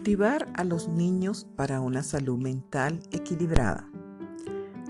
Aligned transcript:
Cultivar 0.00 0.50
a 0.54 0.64
los 0.64 0.88
niños 0.88 1.46
para 1.56 1.82
una 1.82 2.02
salud 2.02 2.38
mental 2.38 3.00
equilibrada. 3.10 3.86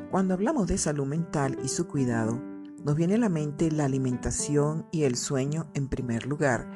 Cuando 0.09 0.35
hablamos 0.35 0.69
de 0.69 0.79
salud 0.79 1.05
mental 1.05 1.59
y 1.65 1.69
su 1.69 1.89
cuidado, 1.89 2.41
nos 2.85 2.95
viene 2.95 3.17
a 3.17 3.19
la 3.19 3.29
mente 3.29 3.73
la 3.73 3.87
alimentación 3.87 4.87
y 4.93 5.03
el 5.03 5.17
sueño 5.17 5.67
en 5.75 5.89
primer 5.89 6.27
lugar 6.27 6.71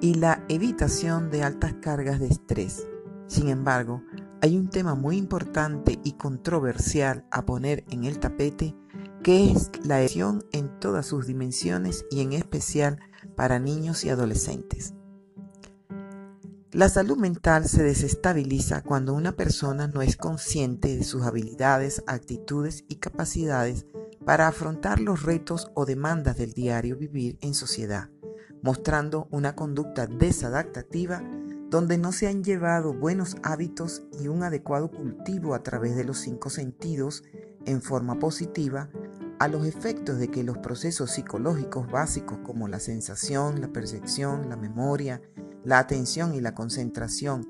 y 0.00 0.14
la 0.14 0.44
evitación 0.48 1.30
de 1.30 1.44
altas 1.44 1.74
cargas 1.74 2.18
de 2.18 2.26
estrés. 2.26 2.88
Sin 3.28 3.50
embargo, 3.50 4.02
hay 4.42 4.58
un 4.58 4.68
tema 4.68 4.96
muy 4.96 5.16
importante 5.16 6.00
y 6.02 6.14
controversial 6.14 7.24
a 7.30 7.46
poner 7.46 7.84
en 7.90 8.02
el 8.02 8.18
tapete 8.18 8.74
que 9.22 9.52
es 9.52 9.70
la 9.84 10.00
edición 10.00 10.44
en 10.50 10.80
todas 10.80 11.06
sus 11.06 11.28
dimensiones 11.28 12.04
y 12.10 12.20
en 12.22 12.32
especial 12.32 12.98
para 13.36 13.60
niños 13.60 14.04
y 14.04 14.10
adolescentes. 14.10 14.92
La 16.76 16.90
salud 16.90 17.16
mental 17.16 17.66
se 17.66 17.82
desestabiliza 17.82 18.82
cuando 18.82 19.14
una 19.14 19.32
persona 19.32 19.88
no 19.88 20.02
es 20.02 20.18
consciente 20.18 20.94
de 20.94 21.04
sus 21.04 21.22
habilidades, 21.22 22.04
actitudes 22.06 22.84
y 22.86 22.96
capacidades 22.96 23.86
para 24.26 24.46
afrontar 24.46 25.00
los 25.00 25.22
retos 25.22 25.70
o 25.72 25.86
demandas 25.86 26.36
del 26.36 26.52
diario 26.52 26.98
vivir 26.98 27.38
en 27.40 27.54
sociedad, 27.54 28.10
mostrando 28.60 29.26
una 29.30 29.56
conducta 29.56 30.06
desadaptativa 30.06 31.22
donde 31.70 31.96
no 31.96 32.12
se 32.12 32.26
han 32.26 32.44
llevado 32.44 32.92
buenos 32.92 33.36
hábitos 33.42 34.02
y 34.20 34.28
un 34.28 34.42
adecuado 34.42 34.90
cultivo 34.90 35.54
a 35.54 35.62
través 35.62 35.96
de 35.96 36.04
los 36.04 36.18
cinco 36.18 36.50
sentidos 36.50 37.24
en 37.64 37.80
forma 37.80 38.18
positiva 38.18 38.90
a 39.38 39.48
los 39.48 39.66
efectos 39.66 40.18
de 40.18 40.28
que 40.28 40.44
los 40.44 40.58
procesos 40.58 41.12
psicológicos 41.12 41.90
básicos 41.90 42.36
como 42.44 42.68
la 42.68 42.80
sensación, 42.80 43.62
la 43.62 43.68
percepción, 43.68 44.50
la 44.50 44.56
memoria, 44.56 45.22
la 45.66 45.80
atención 45.80 46.32
y 46.32 46.40
la 46.40 46.54
concentración, 46.54 47.44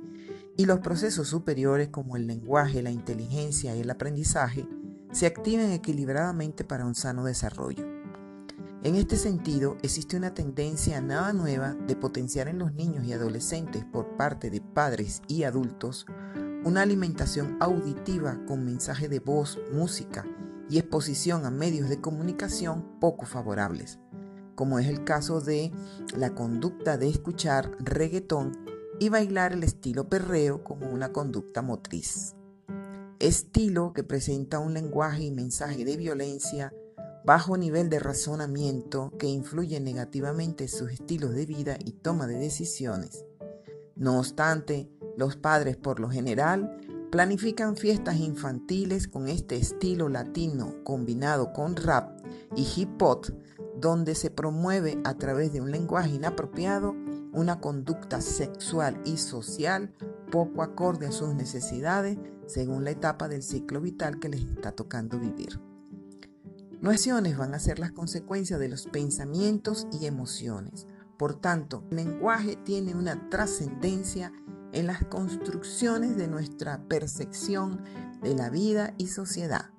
y 0.56 0.64
los 0.64 0.80
procesos 0.80 1.28
superiores 1.28 1.88
como 1.88 2.16
el 2.16 2.26
lenguaje, 2.26 2.82
la 2.82 2.90
inteligencia 2.90 3.76
y 3.76 3.80
el 3.80 3.90
aprendizaje, 3.90 4.66
se 5.12 5.26
activen 5.26 5.70
equilibradamente 5.70 6.64
para 6.64 6.86
un 6.86 6.94
sano 6.94 7.26
desarrollo. 7.26 7.84
En 8.82 8.94
este 8.94 9.16
sentido, 9.16 9.76
existe 9.82 10.16
una 10.16 10.32
tendencia 10.32 10.98
nada 11.02 11.34
nueva 11.34 11.74
de 11.74 11.94
potenciar 11.94 12.48
en 12.48 12.58
los 12.58 12.72
niños 12.72 13.04
y 13.04 13.12
adolescentes 13.12 13.84
por 13.84 14.16
parte 14.16 14.48
de 14.48 14.62
padres 14.62 15.20
y 15.28 15.42
adultos 15.42 16.06
una 16.64 16.82
alimentación 16.82 17.58
auditiva 17.60 18.40
con 18.46 18.64
mensaje 18.64 19.08
de 19.08 19.20
voz, 19.20 19.58
música 19.74 20.24
y 20.70 20.78
exposición 20.78 21.44
a 21.44 21.50
medios 21.50 21.90
de 21.90 22.00
comunicación 22.00 22.98
poco 22.98 23.26
favorables 23.26 23.98
como 24.56 24.80
es 24.80 24.88
el 24.88 25.04
caso 25.04 25.40
de 25.40 25.70
la 26.16 26.34
conducta 26.34 26.98
de 26.98 27.08
escuchar 27.08 27.70
reggaetón 27.78 28.58
y 28.98 29.10
bailar 29.10 29.52
el 29.52 29.62
estilo 29.62 30.08
perreo 30.08 30.64
como 30.64 30.90
una 30.90 31.12
conducta 31.12 31.62
motriz. 31.62 32.34
Estilo 33.20 33.92
que 33.92 34.02
presenta 34.02 34.58
un 34.58 34.74
lenguaje 34.74 35.22
y 35.22 35.30
mensaje 35.30 35.84
de 35.84 35.96
violencia, 35.96 36.74
bajo 37.24 37.56
nivel 37.56 37.88
de 37.88 37.98
razonamiento 37.98 39.12
que 39.18 39.26
influye 39.26 39.80
negativamente 39.80 40.64
en 40.64 40.70
sus 40.70 40.90
estilos 40.90 41.34
de 41.34 41.46
vida 41.46 41.76
y 41.84 41.92
toma 41.92 42.26
de 42.26 42.38
decisiones. 42.38 43.24
No 43.94 44.18
obstante, 44.18 44.88
los 45.16 45.36
padres 45.36 45.76
por 45.76 46.00
lo 46.00 46.10
general 46.10 46.76
planifican 47.10 47.76
fiestas 47.76 48.16
infantiles 48.16 49.08
con 49.08 49.28
este 49.28 49.56
estilo 49.56 50.08
latino 50.08 50.74
combinado 50.84 51.52
con 51.52 51.76
rap 51.76 52.20
y 52.54 52.66
hip 52.76 53.00
hop 53.00 53.26
donde 53.80 54.14
se 54.14 54.30
promueve 54.30 55.00
a 55.04 55.14
través 55.14 55.52
de 55.52 55.60
un 55.60 55.70
lenguaje 55.70 56.10
inapropiado 56.10 56.94
una 57.32 57.60
conducta 57.60 58.20
sexual 58.20 59.00
y 59.04 59.18
social 59.18 59.92
poco 60.30 60.62
acorde 60.62 61.06
a 61.06 61.12
sus 61.12 61.34
necesidades 61.34 62.18
según 62.46 62.84
la 62.84 62.90
etapa 62.90 63.28
del 63.28 63.42
ciclo 63.42 63.80
vital 63.80 64.18
que 64.18 64.28
les 64.28 64.40
está 64.40 64.72
tocando 64.72 65.18
vivir. 65.18 65.60
Nueciones 66.80 67.36
van 67.36 67.54
a 67.54 67.58
ser 67.58 67.78
las 67.78 67.92
consecuencias 67.92 68.60
de 68.60 68.68
los 68.68 68.86
pensamientos 68.86 69.86
y 69.92 70.06
emociones. 70.06 70.86
Por 71.18 71.34
tanto, 71.34 71.84
el 71.90 71.96
lenguaje 71.96 72.56
tiene 72.56 72.94
una 72.94 73.28
trascendencia 73.30 74.32
en 74.72 74.86
las 74.86 75.04
construcciones 75.04 76.16
de 76.16 76.28
nuestra 76.28 76.86
percepción 76.86 77.82
de 78.22 78.34
la 78.34 78.50
vida 78.50 78.94
y 78.98 79.08
sociedad. 79.08 79.70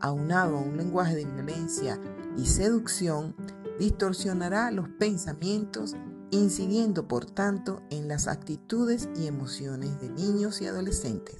Aunado 0.00 0.56
a 0.56 0.60
un 0.60 0.76
lenguaje 0.76 1.14
de 1.14 1.24
violencia 1.26 2.00
y 2.36 2.46
seducción 2.46 3.34
distorsionará 3.78 4.70
los 4.70 4.88
pensamientos, 4.88 5.94
incidiendo 6.30 7.08
por 7.08 7.26
tanto 7.26 7.82
en 7.90 8.08
las 8.08 8.26
actitudes 8.28 9.08
y 9.16 9.26
emociones 9.26 10.00
de 10.00 10.10
niños 10.10 10.60
y 10.60 10.66
adolescentes, 10.66 11.36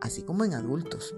así 0.00 0.22
como 0.22 0.44
en 0.44 0.54
adultos, 0.54 1.14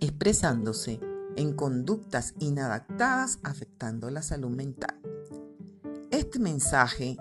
expresándose 0.00 1.00
en 1.36 1.52
conductas 1.52 2.34
inadaptadas 2.38 3.38
afectando 3.42 4.10
la 4.10 4.22
salud 4.22 4.50
mental. 4.50 4.98
Este 6.10 6.38
mensaje, 6.38 7.16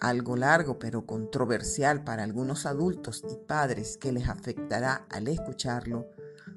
algo 0.00 0.36
largo 0.36 0.78
pero 0.78 1.06
controversial 1.06 2.04
para 2.04 2.22
algunos 2.22 2.66
adultos 2.66 3.24
y 3.30 3.36
padres 3.46 3.98
que 3.98 4.12
les 4.12 4.28
afectará 4.28 5.06
al 5.10 5.28
escucharlo, 5.28 6.08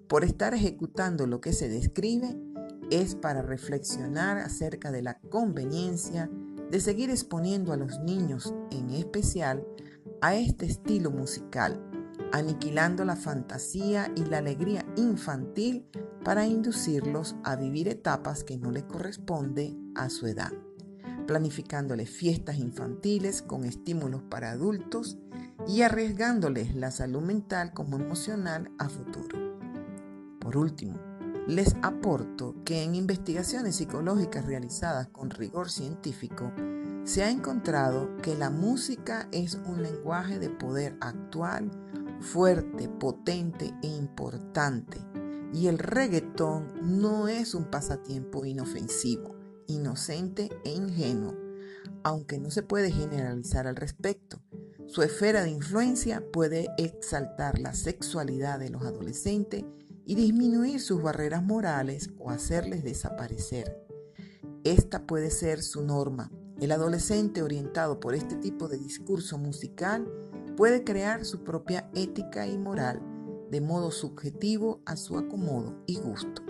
por 0.08 0.24
estar 0.24 0.54
ejecutando 0.54 1.26
lo 1.28 1.42
que 1.42 1.54
se 1.54 1.70
describe, 1.70 2.38
es 2.92 3.16
para 3.16 3.42
reflexionar 3.42 4.38
acerca 4.38 4.92
de 4.92 5.02
la 5.02 5.18
conveniencia 5.18 6.30
de 6.70 6.80
seguir 6.80 7.10
exponiendo 7.10 7.74
a 7.74 7.78
los 7.78 8.00
niños 8.00 8.54
en 8.70 8.92
especial 8.92 9.66
a 10.22 10.36
este 10.36 10.66
estilo 10.66 11.10
musical, 11.10 11.82
aniquilando 12.32 13.04
la 13.04 13.16
fantasía 13.16 14.12
y 14.16 14.26
la 14.26 14.38
alegría 14.38 14.86
infantil 14.98 15.88
para 16.24 16.46
inducirlos 16.46 17.36
a 17.44 17.56
vivir 17.56 17.88
etapas 17.88 18.44
que 18.44 18.58
no 18.58 18.72
les 18.72 18.84
corresponde 18.84 19.76
a 19.96 20.10
su 20.10 20.28
edad, 20.28 20.52
planificándoles 21.28 22.10
fiestas 22.10 22.58
infantiles 22.58 23.42
con 23.42 23.64
estímulos 23.64 24.22
para 24.24 24.52
adultos 24.52 25.18
y 25.68 25.82
arriesgándoles 25.82 26.76
la 26.76 26.92
salud 26.92 27.22
mental 27.22 27.74
como 27.74 27.98
emocional 27.98 28.70
a 28.78 28.90
futuro. 28.90 29.58
Por 30.40 30.58
último, 30.58 31.11
les 31.52 31.76
aporto 31.82 32.56
que 32.64 32.82
en 32.82 32.96
investigaciones 32.96 33.76
psicológicas 33.76 34.46
realizadas 34.46 35.10
con 35.10 35.30
rigor 35.30 35.70
científico, 35.70 36.54
se 37.04 37.24
ha 37.24 37.30
encontrado 37.30 38.16
que 38.22 38.36
la 38.36 38.50
música 38.50 39.28
es 39.34 39.56
un 39.56 39.84
lenguaje 39.84 40.40
de 40.40 40.50
poder 40.50 40.96
actual, 41.02 41.70
fuerte, 42.22 42.88
potente 42.88 43.74
e 43.84 43.88
importante. 43.88 44.98
Y 45.54 45.68
el 45.68 45.78
reggaetón 45.78 46.72
no 46.84 47.28
es 47.28 47.54
un 47.54 47.66
pasatiempo 47.66 48.46
inofensivo, 48.46 49.36
inocente 49.68 50.50
e 50.64 50.72
ingenuo, 50.72 51.36
aunque 52.04 52.40
no 52.40 52.50
se 52.50 52.64
puede 52.64 52.94
generalizar 52.94 53.68
al 53.68 53.76
respecto. 53.76 54.40
Su 54.88 55.02
esfera 55.02 55.44
de 55.44 55.50
influencia 55.50 56.24
puede 56.32 56.70
exaltar 56.78 57.60
la 57.60 57.74
sexualidad 57.74 58.58
de 58.58 58.70
los 58.70 58.84
adolescentes 58.84 59.66
y 60.06 60.16
disminuir 60.16 60.80
sus 60.80 61.02
barreras 61.02 61.44
morales 61.44 62.10
o 62.20 62.30
hacerles 62.30 62.84
desaparecer. 62.84 63.78
Esta 64.64 65.06
puede 65.06 65.32
ser 65.32 65.62
su 65.62 65.84
norma. 65.84 66.32
El 66.60 66.72
adolescente 66.72 67.42
orientado 67.42 68.00
por 68.00 68.14
este 68.14 68.36
tipo 68.36 68.68
de 68.68 68.78
discurso 68.78 69.38
musical 69.38 70.12
puede 70.56 70.84
crear 70.84 71.26
su 71.26 71.44
propia 71.44 71.90
ética 71.96 72.48
y 72.48 72.58
moral 72.58 73.02
de 73.52 73.60
modo 73.60 73.92
subjetivo 73.92 74.82
a 74.86 74.96
su 74.96 75.18
acomodo 75.18 75.84
y 75.86 76.00
gusto. 76.00 76.42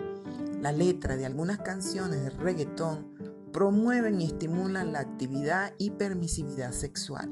La 0.62 0.72
letra 0.72 1.18
de 1.18 1.26
algunas 1.26 1.58
canciones 1.58 2.24
de 2.24 2.30
reggaetón 2.30 3.08
promueven 3.52 4.22
y 4.22 4.26
estimulan 4.26 4.94
la 4.94 5.00
actividad 5.00 5.74
y 5.80 5.90
permisividad 5.90 6.72
sexual. 6.72 7.32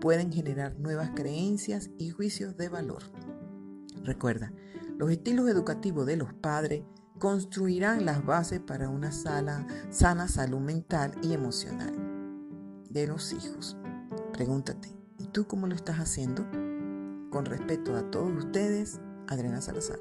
Pueden 0.00 0.32
generar 0.32 0.78
nuevas 0.78 1.10
creencias 1.16 1.90
y 1.98 2.10
juicios 2.10 2.56
de 2.56 2.68
valor. 2.68 3.02
Recuerda, 4.04 4.52
los 4.98 5.12
estilos 5.12 5.48
educativos 5.48 6.06
de 6.06 6.16
los 6.16 6.34
padres 6.34 6.82
construirán 7.20 8.04
las 8.04 8.26
bases 8.26 8.58
para 8.58 8.88
una 8.88 9.12
sana, 9.12 9.64
sana 9.90 10.26
salud 10.26 10.58
mental 10.58 11.12
y 11.22 11.32
emocional 11.32 11.94
de 12.90 13.06
los 13.06 13.32
hijos. 13.32 13.76
Pregúntate, 14.32 14.88
¿y 15.18 15.28
tú 15.28 15.46
cómo 15.46 15.68
lo 15.68 15.76
estás 15.76 15.98
haciendo? 15.98 16.42
Con 17.30 17.44
respeto 17.44 17.94
a 17.94 18.10
todos 18.10 18.44
ustedes, 18.44 19.00
Adriana 19.28 19.60
Salazar. 19.60 20.00